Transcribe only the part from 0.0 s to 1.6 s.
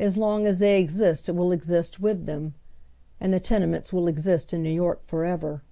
As long as they exist it will